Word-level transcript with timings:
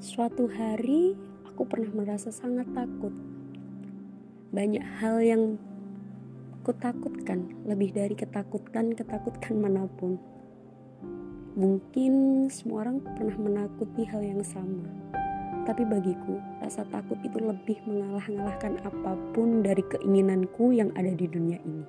Suatu 0.00 0.48
hari 0.48 1.12
aku 1.44 1.68
pernah 1.68 1.92
merasa 1.92 2.32
sangat 2.32 2.64
takut. 2.72 3.12
Banyak 4.48 4.80
hal 4.96 5.20
yang 5.20 5.60
kutakutkan 6.64 7.52
lebih 7.68 7.92
dari 7.92 8.16
ketakutan-ketakutan 8.16 9.60
mana 9.60 9.84
pun. 10.00 10.16
Mungkin 11.52 12.48
semua 12.48 12.88
orang 12.88 13.04
pernah 13.04 13.36
menakuti 13.36 14.08
hal 14.08 14.24
yang 14.24 14.40
sama. 14.40 14.88
Tapi 15.68 15.84
bagiku, 15.84 16.40
rasa 16.64 16.88
takut 16.88 17.20
itu 17.20 17.36
lebih 17.36 17.76
mengalah-ngalahkan 17.84 18.80
apa 18.80 19.12
pun 19.36 19.60
dari 19.60 19.84
keinginanku 19.84 20.72
yang 20.72 20.88
ada 20.96 21.12
di 21.12 21.28
dunia 21.28 21.60
ini. 21.60 21.84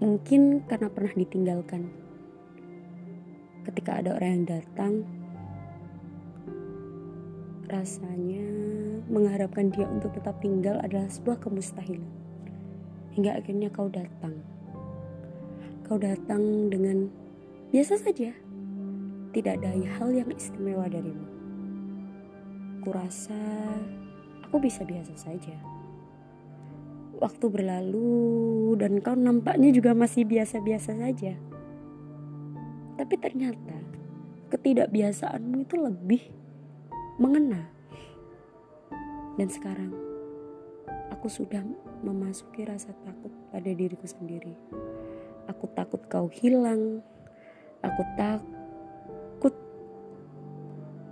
Mungkin 0.00 0.64
karena 0.64 0.88
pernah 0.88 1.12
ditinggalkan 1.12 2.05
ketika 3.66 3.98
ada 3.98 4.14
orang 4.14 4.30
yang 4.42 4.46
datang 4.46 4.94
rasanya 7.66 8.46
mengharapkan 9.10 9.74
dia 9.74 9.90
untuk 9.90 10.14
tetap 10.14 10.38
tinggal 10.38 10.78
adalah 10.78 11.10
sebuah 11.10 11.42
kemustahilan. 11.42 12.06
Hingga 13.18 13.42
akhirnya 13.42 13.68
kau 13.74 13.90
datang. 13.90 14.38
Kau 15.82 15.98
datang 15.98 16.70
dengan 16.70 17.10
biasa 17.74 17.98
saja. 17.98 18.30
Tidak 19.34 19.52
ada 19.58 19.74
hal 19.98 20.14
yang 20.14 20.30
istimewa 20.30 20.86
darimu. 20.86 21.26
Kurasa 22.86 23.42
aku 24.46 24.62
bisa 24.62 24.86
biasa 24.86 25.18
saja. 25.18 25.58
Waktu 27.18 27.46
berlalu 27.50 28.78
dan 28.78 29.02
kau 29.02 29.18
nampaknya 29.18 29.74
juga 29.74 29.90
masih 29.96 30.22
biasa-biasa 30.22 30.94
saja 30.94 31.34
tapi 32.96 33.14
ternyata 33.20 33.76
ketidakbiasaanmu 34.48 35.68
itu 35.68 35.76
lebih 35.76 36.22
mengena. 37.20 37.68
Dan 39.36 39.52
sekarang 39.52 39.92
aku 41.12 41.28
sudah 41.28 41.60
memasuki 42.00 42.64
rasa 42.64 42.96
takut 43.04 43.32
pada 43.52 43.68
diriku 43.68 44.08
sendiri. 44.08 44.56
Aku 45.52 45.68
takut 45.76 46.00
kau 46.08 46.32
hilang. 46.32 47.04
Aku 47.84 48.02
takut 48.16 49.54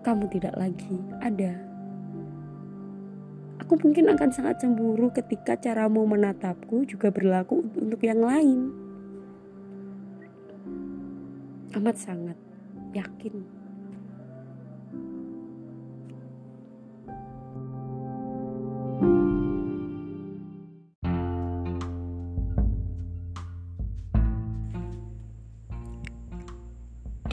kamu 0.01 0.25
tidak 0.33 0.57
lagi 0.57 0.97
ada. 1.21 1.53
Aku 3.61 3.81
mungkin 3.81 4.13
akan 4.13 4.29
sangat 4.33 4.61
cemburu 4.61 5.13
ketika 5.13 5.57
caramu 5.57 6.05
menatapku 6.05 6.85
juga 6.85 7.09
berlaku 7.09 7.65
untuk 7.81 8.01
yang 8.05 8.21
lain 8.21 8.84
amat 11.75 11.97
sangat 11.99 12.39
yakin 12.95 13.43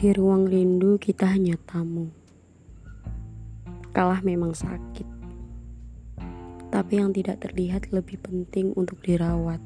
Di 0.02 0.10
ruang 0.10 0.50
rindu 0.50 0.98
kita 0.98 1.30
hanya 1.30 1.54
tamu. 1.62 2.10
Kalah 3.94 4.18
memang 4.26 4.50
sakit. 4.50 5.06
Tapi 6.74 6.92
yang 6.98 7.14
tidak 7.14 7.46
terlihat 7.46 7.94
lebih 7.94 8.18
penting 8.18 8.74
untuk 8.74 8.98
dirawat. 8.98 9.62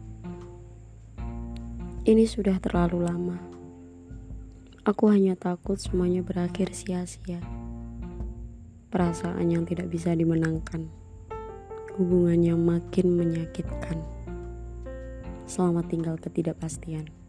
Ini 2.05 2.29
sudah 2.29 2.61
terlalu 2.61 3.09
lama. 3.09 3.56
Aku 4.87 5.11
hanya 5.11 5.35
takut 5.35 5.83
semuanya 5.83 6.23
berakhir 6.23 6.71
sia-sia. 6.71 7.43
Perasaan 8.87 9.51
yang 9.51 9.67
tidak 9.67 9.91
bisa 9.91 10.15
dimenangkan. 10.15 10.87
Hubungan 11.99 12.39
yang 12.39 12.63
makin 12.63 13.19
menyakitkan. 13.19 13.99
Selamat 15.43 15.91
tinggal 15.91 16.15
ketidakpastian. 16.23 17.26